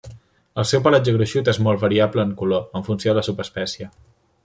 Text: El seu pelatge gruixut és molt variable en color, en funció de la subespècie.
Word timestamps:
El 0.61 0.65
seu 0.69 0.81
pelatge 0.87 1.13
gruixut 1.17 1.53
és 1.53 1.61
molt 1.67 1.85
variable 1.85 2.27
en 2.31 2.35
color, 2.43 2.67
en 2.81 2.91
funció 2.91 3.15
de 3.15 3.19
la 3.23 3.29
subespècie. 3.29 3.93